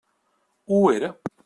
[0.71, 1.13] Ho era.